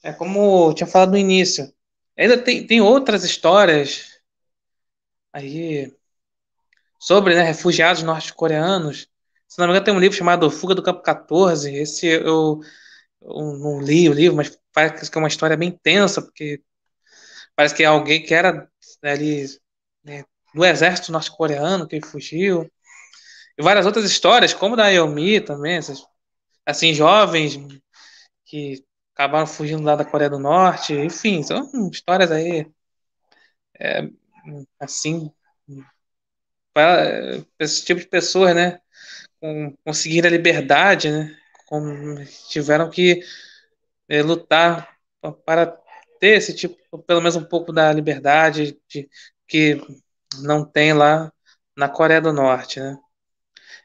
É 0.04 0.14
como 0.14 0.70
eu 0.70 0.74
tinha 0.74 0.88
falado 0.88 1.12
no 1.12 1.18
início. 1.18 1.74
Ainda 2.18 2.38
tem, 2.38 2.68
tem 2.68 2.82
outras 2.82 3.24
histórias 3.24 4.20
aí 5.32 5.92
sobre 7.00 7.36
né, 7.36 7.44
refugiados 7.44 8.04
norte-coreanos. 8.04 9.10
Se 9.54 9.60
não 9.60 9.68
me 9.68 9.72
engano, 9.74 9.86
tem 9.86 9.94
um 9.94 10.00
livro 10.00 10.18
chamado 10.18 10.50
Fuga 10.50 10.74
do 10.74 10.82
Campo 10.82 11.04
14. 11.04 11.72
Esse 11.76 12.08
eu, 12.08 12.60
eu 13.22 13.58
não 13.60 13.80
li 13.80 14.10
o 14.10 14.14
livro, 14.14 14.36
mas 14.36 14.58
parece 14.74 15.12
que 15.12 15.16
é 15.16 15.22
uma 15.22 15.28
história 15.28 15.56
bem 15.56 15.70
tensa, 15.72 16.24
porque 16.24 16.64
parece 17.56 17.76
que 17.76 17.84
é 17.84 17.86
alguém 17.86 18.24
que 18.24 18.34
era 18.34 18.68
né, 19.04 19.12
ali 19.12 19.46
né, 20.04 20.26
do 20.56 20.66
exército 20.66 21.12
norte-coreano 21.12 21.88
que 21.88 22.02
fugiu. 22.02 22.68
E 23.56 23.62
várias 23.62 23.86
outras 23.86 24.06
histórias, 24.06 24.56
como 24.56 24.76
da 24.76 24.90
Yomi 24.90 25.40
também, 25.40 25.76
essas 25.78 26.04
assim, 26.66 26.92
jovens 26.92 27.56
que 28.46 28.84
acabaram 29.14 29.46
fugindo 29.46 29.84
lá 29.84 29.96
da 29.96 30.06
Coreia 30.06 30.32
do 30.32 30.40
Norte, 30.40 30.96
enfim, 30.96 31.44
são 31.44 31.70
histórias 31.92 32.32
aí 32.32 32.66
é, 33.80 34.10
assim 34.80 35.32
para 36.74 37.44
esse 37.60 37.86
tipo 37.86 38.00
de 38.02 38.08
pessoas, 38.08 38.56
né, 38.56 38.80
conseguir 39.84 40.26
a 40.26 40.30
liberdade, 40.30 41.12
né, 41.12 41.36
tiveram 42.50 42.90
que 42.90 43.22
é, 44.08 44.22
lutar 44.22 44.98
para 45.46 45.68
ter 46.20 46.38
esse 46.38 46.56
tipo, 46.56 46.78
pelo 47.04 47.22
menos 47.22 47.36
um 47.36 47.44
pouco 47.44 47.72
da 47.72 47.92
liberdade 47.92 48.80
de, 48.88 49.10
que 49.48 49.82
não 50.42 50.66
tem 50.66 50.94
lá 50.94 51.32
na 51.76 51.90
Coreia 51.90 52.22
do 52.22 52.34
Norte, 52.34 52.80
né. 52.80 52.98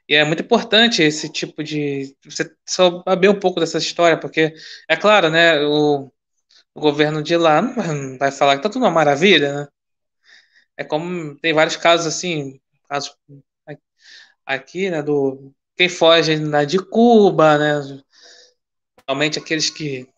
E 0.09 0.15
é 0.15 0.25
muito 0.25 0.43
importante 0.43 1.03
esse 1.03 1.29
tipo 1.29 1.63
de. 1.63 2.17
Você 2.25 2.51
saber 2.65 3.29
um 3.29 3.39
pouco 3.39 3.61
dessa 3.61 3.79
história, 3.79 4.19
porque, 4.19 4.55
é 4.89 4.97
claro, 4.97 5.29
né, 5.31 5.61
o, 5.61 6.11
o 6.75 6.81
governo 6.81 7.23
de 7.23 7.37
lá 7.37 7.61
não 7.63 8.19
vai 8.19 8.31
falar 8.33 8.57
que 8.57 8.63
tá 8.63 8.71
tudo 8.71 8.83
uma 8.85 8.91
maravilha, 8.91 9.53
né? 9.55 9.69
É 10.77 10.85
como 10.85 11.37
tem 11.41 11.53
vários 11.53 11.77
casos 11.77 12.07
assim, 12.07 12.61
casos 12.89 13.15
aqui, 14.49 14.91
né, 14.91 15.03
do 15.03 15.55
quem 15.77 15.89
foge 15.89 16.37
né, 16.39 16.65
de 16.65 16.79
Cuba, 16.79 17.59
né? 17.59 18.03
Realmente 19.07 19.39
aqueles 19.39 19.71
que 19.71 20.09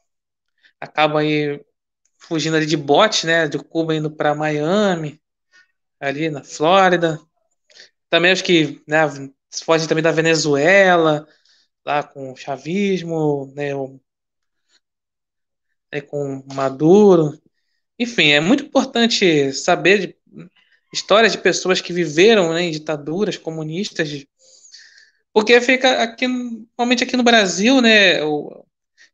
acabam 0.81 1.19
aí 1.19 1.61
fugindo 2.19 2.57
ali 2.57 2.67
de 2.67 2.77
bote, 2.77 3.27
né, 3.27 3.49
de 3.49 3.59
Cuba 3.59 3.95
indo 3.95 4.11
para 4.11 4.35
Miami, 4.35 5.21
ali 5.99 6.31
na 6.31 6.45
Flórida. 6.45 7.21
Também 8.09 8.33
os 8.33 8.41
que, 8.43 8.83
né, 8.87 9.01
foge 9.65 9.89
também 9.89 10.03
da 10.03 10.13
Venezuela, 10.13 11.27
lá 11.85 12.03
com 12.03 12.33
o 12.33 12.37
chavismo, 12.37 13.53
né, 13.55 13.75
o, 13.75 14.01
né, 15.93 16.01
com 16.01 16.45
Maduro. 16.55 17.41
Enfim, 17.99 18.31
é 18.31 18.41
muito 18.41 18.65
importante 18.65 19.53
saber 19.53 19.99
de, 19.99 20.20
histórias 20.93 21.33
de 21.33 21.39
pessoas 21.39 21.81
que 21.81 21.93
viveram 21.93 22.53
né, 22.53 22.63
em 22.63 22.71
ditaduras 22.71 23.37
comunistas, 23.37 24.25
porque 25.33 25.61
fica 25.61 26.03
aqui, 26.03 26.27
normalmente 26.27 27.05
aqui 27.05 27.17
no 27.17 27.23
Brasil, 27.23 27.81
né, 27.81 28.23
o, 28.25 28.65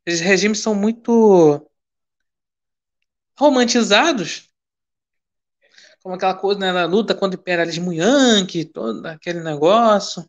esses 0.05 0.21
regimes 0.21 0.59
são 0.59 0.73
muito 0.73 1.69
romantizados, 3.37 4.49
como 6.01 6.15
aquela 6.15 6.35
coisa, 6.35 6.59
né, 6.59 6.71
na 6.71 6.85
luta 6.85 7.13
contra 7.13 7.37
o 7.37 7.41
imperialismo 7.41 7.93
yankee, 7.93 8.65
todo 8.65 9.05
aquele 9.05 9.41
negócio. 9.41 10.27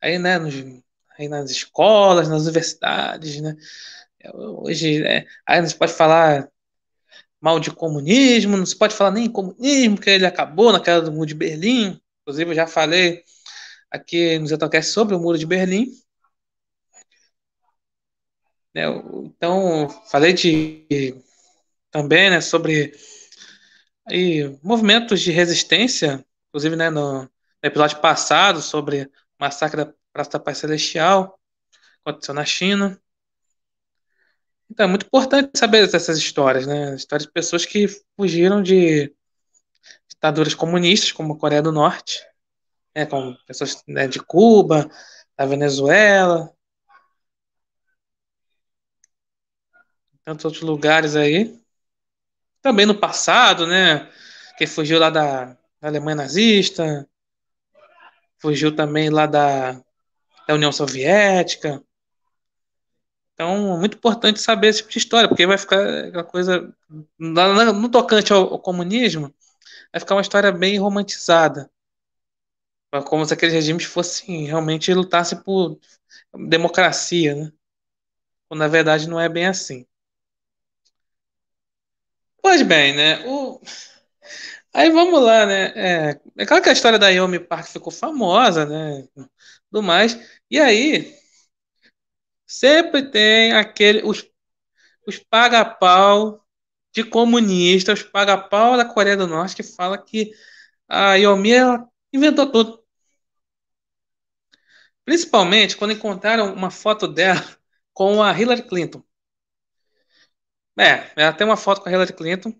Aí, 0.00 0.18
né, 0.18 0.38
nos, 0.38 0.54
aí 1.18 1.28
nas 1.28 1.50
escolas, 1.50 2.28
nas 2.28 2.42
universidades, 2.42 3.40
né? 3.40 3.56
Hoje, 4.34 5.02
é, 5.04 5.26
aí 5.46 5.60
não 5.60 5.68
se 5.68 5.74
pode 5.76 5.92
falar 5.92 6.48
mal 7.42 7.58
de 7.58 7.72
comunismo, 7.72 8.56
não 8.56 8.64
se 8.64 8.76
pode 8.76 8.94
falar 8.94 9.10
nem 9.10 9.30
comunismo, 9.30 9.96
porque 9.96 10.10
ele 10.10 10.26
acabou 10.26 10.72
naquela 10.72 11.02
do 11.02 11.12
Muro 11.12 11.26
de 11.26 11.34
Berlim. 11.34 12.00
Inclusive, 12.22 12.52
eu 12.52 12.54
já 12.54 12.66
falei 12.68 13.24
aqui 13.90 14.38
no 14.38 14.46
Zetocast 14.46 14.92
sobre 14.92 15.16
o 15.16 15.20
Muro 15.20 15.36
de 15.36 15.44
Berlim. 15.44 15.88
É, 18.74 18.86
então, 19.24 19.88
falei 20.08 20.32
de 20.32 20.86
também 21.90 22.30
né, 22.30 22.40
sobre 22.40 22.94
aí, 24.08 24.58
movimentos 24.62 25.20
de 25.20 25.30
resistência, 25.32 26.24
inclusive 26.48 26.76
né, 26.76 26.90
no 26.90 27.28
episódio 27.62 28.00
passado 28.00 28.62
sobre 28.62 29.02
o 29.04 29.10
massacre 29.40 29.84
da 29.84 29.92
Praça 30.12 30.30
da 30.32 30.40
Paz 30.40 30.58
Celestial, 30.58 31.38
aconteceu 32.04 32.34
na 32.34 32.44
China. 32.44 33.01
Então 34.70 34.86
é 34.86 34.88
muito 34.88 35.06
importante 35.06 35.50
saber 35.56 35.86
dessas 35.90 36.16
histórias, 36.16 36.66
né? 36.66 36.94
Histórias 36.94 37.26
de 37.26 37.32
pessoas 37.32 37.66
que 37.66 37.86
fugiram 38.16 38.62
de 38.62 39.14
ditaduras 40.08 40.54
comunistas, 40.54 41.12
como 41.12 41.34
a 41.34 41.38
Coreia 41.38 41.62
do 41.62 41.72
Norte, 41.72 42.24
né? 42.94 43.06
como 43.06 43.36
pessoas 43.46 43.82
né, 43.88 44.06
de 44.06 44.20
Cuba, 44.20 44.88
da 45.36 45.44
Venezuela, 45.44 46.52
tantos 50.24 50.44
outros 50.44 50.62
lugares 50.62 51.16
aí. 51.16 51.60
Também 52.60 52.86
no 52.86 52.98
passado, 52.98 53.66
né? 53.66 54.08
Que 54.56 54.66
fugiu 54.66 54.98
lá 54.98 55.10
da, 55.10 55.56
da 55.80 55.88
Alemanha 55.88 56.16
nazista, 56.16 57.08
fugiu 58.38 58.74
também 58.74 59.10
lá 59.10 59.26
da, 59.26 59.72
da 60.46 60.54
União 60.54 60.70
Soviética. 60.70 61.82
Então, 63.42 63.74
é 63.74 63.78
muito 63.78 63.96
importante 63.96 64.40
saber 64.40 64.68
esse 64.68 64.78
tipo 64.78 64.90
de 64.90 64.98
história, 64.98 65.28
porque 65.28 65.46
vai 65.46 65.58
ficar 65.58 65.80
aquela 66.06 66.24
coisa. 66.24 66.72
No 67.18 67.88
tocante 67.90 68.32
ao, 68.32 68.52
ao 68.54 68.60
comunismo, 68.60 69.34
vai 69.92 70.00
ficar 70.00 70.14
uma 70.14 70.22
história 70.22 70.52
bem 70.52 70.78
romantizada. 70.78 71.70
Como 73.06 73.24
se 73.24 73.34
aqueles 73.34 73.54
regimes 73.54 73.84
fossem 73.84 74.44
realmente 74.44 74.92
lutassem 74.94 75.42
por 75.42 75.78
democracia, 76.48 77.34
né? 77.34 77.52
Quando 78.48 78.60
na 78.60 78.68
verdade 78.68 79.08
não 79.08 79.18
é 79.18 79.28
bem 79.28 79.46
assim. 79.46 79.86
Pois 82.42 82.62
bem, 82.62 82.94
né? 82.94 83.26
O... 83.26 83.60
Aí 84.74 84.90
vamos 84.90 85.22
lá, 85.22 85.46
né? 85.46 85.72
É, 85.74 86.20
é 86.38 86.46
claro 86.46 86.62
que 86.62 86.68
a 86.68 86.72
história 86.72 86.98
da 86.98 87.08
Yomi 87.08 87.38
Park 87.38 87.66
ficou 87.66 87.92
famosa, 87.92 88.66
né? 88.66 89.08
Do 89.70 89.82
mais. 89.82 90.18
E 90.50 90.58
aí, 90.60 91.14
sempre 92.52 93.02
tem 93.10 93.52
aquele. 93.52 94.02
Os, 94.04 94.24
os 95.06 95.18
paga-pau 95.18 96.46
de 96.92 97.04
comunistas, 97.04 98.00
os 98.00 98.06
paga-pau 98.10 98.76
da 98.76 98.84
Coreia 98.84 99.16
do 99.16 99.26
Norte, 99.26 99.56
que 99.56 99.62
fala 99.62 99.98
que 99.98 100.32
a 100.88 101.14
Yomi 101.16 101.52
inventou 102.12 102.50
tudo. 102.52 102.84
Principalmente 105.04 105.76
quando 105.76 105.92
encontraram 105.92 106.52
uma 106.54 106.70
foto 106.70 107.06
dela 107.08 107.42
com 107.94 108.22
a 108.22 108.32
Hillary 108.38 108.62
Clinton. 108.68 109.02
É, 110.78 111.12
ela 111.16 111.32
tem 111.32 111.46
uma 111.46 111.56
foto 111.56 111.82
com 111.82 111.88
a 111.88 111.92
Hillary 111.92 112.12
Clinton. 112.14 112.54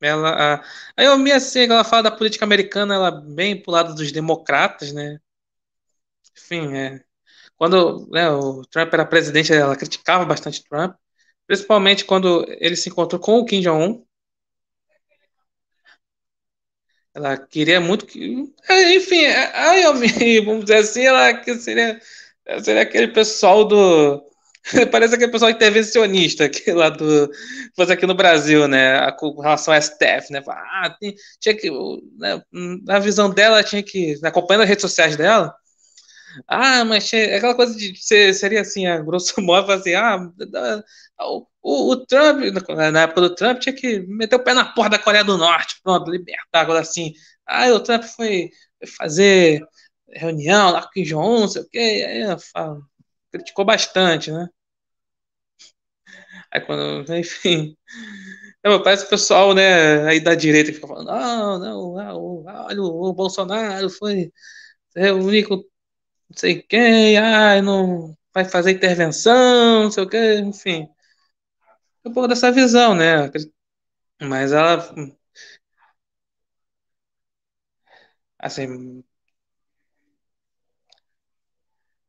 Ela, 0.00 0.62
a, 0.96 1.02
eu 1.02 1.16
me 1.18 1.32
assim, 1.32 1.64
ela 1.64 1.84
fala 1.84 2.04
da 2.04 2.10
política 2.10 2.44
americana, 2.44 2.94
ela 2.94 3.10
bem 3.10 3.60
pro 3.62 3.72
lado 3.72 3.94
dos 3.94 4.12
democratas, 4.12 4.92
né? 4.92 5.20
Enfim, 6.36 6.74
é, 6.76 7.04
quando 7.62 8.08
né, 8.10 8.28
o 8.28 8.62
Trump 8.62 8.92
era 8.92 9.06
presidente, 9.06 9.52
ela 9.52 9.76
criticava 9.76 10.24
bastante 10.24 10.64
Trump, 10.64 10.96
principalmente 11.46 12.04
quando 12.04 12.44
ele 12.58 12.74
se 12.74 12.88
encontrou 12.88 13.20
com 13.20 13.38
o 13.38 13.44
Kim 13.44 13.60
Jong-un. 13.60 14.04
Ela 17.14 17.36
queria 17.38 17.80
muito 17.80 18.04
que. 18.04 18.52
É, 18.68 18.96
enfim, 18.96 19.24
aí 19.26 19.80
eu 19.84 19.94
me, 19.94 20.40
vamos 20.44 20.64
dizer 20.64 20.78
assim, 20.78 21.02
ela 21.06 21.34
que 21.34 21.54
seria, 21.54 22.00
seria 22.64 22.82
aquele 22.82 23.06
pessoal 23.06 23.64
do. 23.64 24.20
Parece 24.90 25.14
aquele 25.14 25.30
pessoal 25.30 25.52
intervencionista 25.52 26.48
que 26.48 26.72
lá 26.72 26.88
do. 26.88 27.30
Fosse 27.76 27.92
aqui 27.92 28.06
no 28.06 28.14
Brasil, 28.16 28.66
né? 28.66 29.08
Com 29.12 29.40
relação 29.40 29.72
ao 29.72 29.80
STF, 29.80 30.32
né? 30.32 30.42
Ah, 30.48 30.96
tem, 30.98 31.14
tinha 31.38 31.56
que. 31.56 31.70
Né, 32.18 32.42
na 32.84 32.98
visão 32.98 33.30
dela, 33.30 33.62
tinha 33.62 33.84
que. 33.84 34.18
Acompanhando 34.24 34.62
as 34.62 34.68
redes 34.68 34.82
sociais 34.82 35.16
dela. 35.16 35.54
Ah, 36.48 36.84
mas 36.84 37.12
aquela 37.12 37.54
coisa 37.54 37.76
de 37.76 37.94
seria 38.34 38.60
assim, 38.60 38.86
a 38.86 38.98
grosso 39.00 39.34
modo, 39.42 39.70
assim, 39.72 39.94
ah, 39.94 40.18
o, 41.20 41.46
o, 41.62 41.92
o, 41.92 42.06
Trump, 42.06 42.40
na 42.92 43.02
época 43.02 43.20
do 43.22 43.34
Trump, 43.34 43.58
tinha 43.60 43.74
que 43.74 44.00
meter 44.00 44.36
o 44.36 44.44
pé 44.44 44.54
na 44.54 44.64
porta 44.64 44.96
da 44.96 45.02
Coreia 45.02 45.24
do 45.24 45.38
Norte, 45.38 45.80
pronto, 45.82 46.10
libertar. 46.10 46.60
Agora 46.60 46.80
assim, 46.80 47.12
ah, 47.46 47.68
o 47.72 47.80
Trump 47.80 48.04
foi, 48.04 48.50
fazer 48.98 49.62
reunião 50.08 50.70
lá 50.72 50.82
com 50.82 51.00
o 51.00 51.04
Jong-un, 51.04 51.40
não 51.40 51.48
sei 51.48 51.62
o 51.62 51.68
quê, 51.68 51.78
aí 52.08 52.36
criticou 53.32 53.64
bastante, 53.64 54.30
né? 54.30 54.48
Aí 56.50 56.60
quando, 56.60 57.04
enfim. 57.16 57.76
É, 58.64 58.78
parece 58.78 59.06
o 59.06 59.08
pessoal, 59.08 59.54
né, 59.54 60.06
aí 60.08 60.20
da 60.20 60.34
direita 60.34 60.70
que 60.70 60.76
fica 60.76 60.86
falando, 60.86 61.06
não, 61.06 61.58
não, 61.58 61.98
ah, 61.98 62.14
olha, 62.66 62.80
o, 62.80 63.10
o 63.10 63.12
Bolsonaro 63.12 63.90
foi 63.90 64.32
reunir 64.96 65.44
com 65.44 65.62
não 66.32 66.38
sei 66.38 66.62
quem, 66.62 67.18
ah, 67.18 67.60
não 67.62 68.16
vai 68.34 68.44
fazer 68.44 68.72
intervenção, 68.72 69.84
não 69.84 69.90
sei 69.90 70.02
o 70.04 70.08
que, 70.08 70.34
enfim. 70.40 70.88
É 72.04 72.08
um 72.08 72.12
pouco 72.12 72.28
dessa 72.28 72.50
visão, 72.52 72.94
né? 72.94 73.30
Mas 74.20 74.52
ela. 74.52 74.78
Assim. 78.38 79.04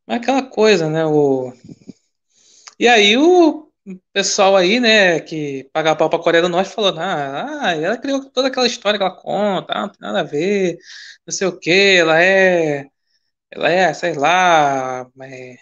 Mas 0.05 0.17
aquela 0.21 0.43
coisa, 0.43 0.89
né? 0.89 1.05
O... 1.05 1.53
E 2.79 2.88
aí 2.88 3.17
o 3.17 3.69
pessoal 4.13 4.55
aí, 4.55 4.79
né, 4.79 5.19
que 5.19 5.69
paga 5.73 5.95
pau 5.95 6.09
pra 6.09 6.19
Coreia 6.19 6.41
do 6.41 6.49
Norte 6.49 6.71
falou, 6.71 6.93
ah, 6.99 7.67
ah, 7.69 7.75
ela 7.75 7.97
criou 7.97 8.29
toda 8.29 8.47
aquela 8.47 8.65
história 8.67 8.97
que 8.97 9.03
ela 9.05 9.15
conta, 9.15 9.73
ah, 9.73 9.81
não 9.81 9.89
tem 9.89 9.99
nada 10.01 10.21
a 10.21 10.23
ver, 10.23 10.77
não 11.27 11.33
sei 11.33 11.47
o 11.47 11.57
que, 11.59 11.97
ela 11.99 12.21
é. 12.21 12.89
Ela 13.53 13.69
é, 13.69 13.93
sei 13.93 14.13
lá. 14.15 15.07
É, 15.21 15.55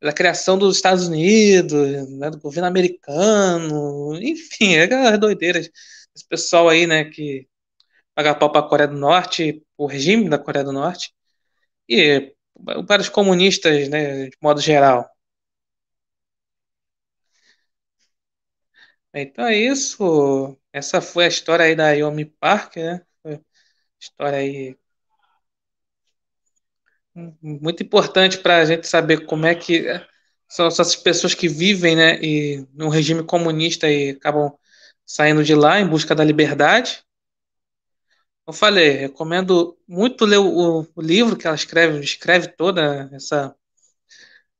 da 0.00 0.12
criação 0.12 0.58
dos 0.58 0.76
Estados 0.76 1.08
Unidos, 1.08 2.08
né, 2.18 2.30
do 2.30 2.40
governo 2.40 2.68
americano, 2.68 4.16
enfim, 4.22 4.74
é 4.74 4.84
aquelas 4.84 5.18
doideiras. 5.20 5.70
Esse 6.14 6.26
pessoal 6.28 6.68
aí, 6.68 6.86
né, 6.86 7.04
que 7.04 7.48
paga 8.14 8.34
pau 8.34 8.50
para 8.52 8.62
a 8.66 8.68
Coreia 8.68 8.88
do 8.88 8.96
Norte, 8.98 9.64
o 9.76 9.86
regime 9.86 10.28
da 10.30 10.38
Coreia 10.38 10.64
do 10.64 10.72
Norte, 10.72 11.14
e 11.88 12.34
para 12.88 13.02
os 13.02 13.08
comunistas, 13.10 13.88
né, 13.88 14.26
de 14.30 14.38
modo 14.42 14.60
geral. 14.60 15.08
Então 19.14 19.46
é 19.46 19.56
isso. 19.56 20.56
Essa 20.72 21.00
foi 21.00 21.24
a 21.24 21.28
história 21.28 21.64
aí 21.64 21.74
da 21.74 21.92
Yomi 21.92 22.24
Park, 22.26 22.76
né? 22.76 23.04
História 24.00 24.38
aí 24.38 24.76
muito 27.42 27.82
importante 27.82 28.38
para 28.38 28.58
a 28.58 28.64
gente 28.64 28.86
saber 28.86 29.26
como 29.26 29.46
é 29.46 29.54
que 29.54 29.86
são 30.48 30.66
essas 30.66 30.96
pessoas 30.96 31.34
que 31.34 31.48
vivem, 31.48 31.96
né, 31.96 32.18
e 32.22 32.66
num 32.72 32.88
regime 32.88 33.22
comunista 33.22 33.90
e 33.90 34.10
acabam 34.10 34.52
saindo 35.04 35.44
de 35.44 35.54
lá 35.54 35.80
em 35.80 35.86
busca 35.86 36.14
da 36.14 36.24
liberdade. 36.24 37.04
Eu 38.46 38.52
falei, 38.52 38.92
recomendo 38.92 39.78
muito 39.86 40.24
ler 40.24 40.38
o, 40.38 40.86
o 40.94 41.02
livro 41.02 41.36
que 41.36 41.46
ela 41.46 41.56
escreve, 41.56 42.00
escreve 42.00 42.48
toda 42.48 43.10
essa, 43.12 43.54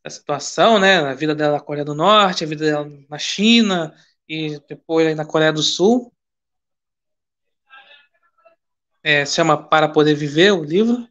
essa 0.05 0.19
situação, 0.19 0.79
né, 0.79 0.99
a 0.99 1.15
vida 1.15 1.35
dela 1.35 1.55
na 1.55 1.61
Coreia 1.61 1.85
do 1.85 1.95
Norte, 1.95 2.45
a 2.45 2.47
vida 2.47 2.65
dela 2.67 2.91
na 3.09 3.19
China 3.19 3.95
e 4.29 4.61
depois 4.69 5.17
na 5.17 5.25
Coreia 5.25 5.53
do 5.53 5.63
Sul. 5.63 6.13
É, 9.03 9.25
se 9.25 9.37
chama 9.37 9.57
Para 9.57 9.89
Poder 9.89 10.15
Viver, 10.15 10.53
o 10.53 10.63
livro. 10.65 11.09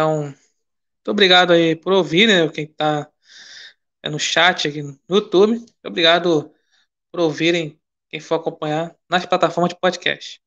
Então, 0.00 0.22
muito 0.24 1.08
obrigado 1.08 1.52
aí 1.52 1.76
por 1.76 1.92
ouvir, 1.92 2.26
né? 2.26 2.48
Quem 2.48 2.64
está 2.64 3.06
no 4.06 4.18
chat 4.18 4.66
aqui 4.66 4.82
no 4.82 4.98
YouTube. 5.10 5.58
Muito 5.58 5.74
obrigado 5.84 6.50
por 7.12 7.20
ouvirem 7.20 7.78
quem 8.08 8.18
for 8.18 8.36
acompanhar 8.36 8.96
nas 9.10 9.26
plataformas 9.26 9.74
de 9.74 9.78
podcast. 9.78 10.40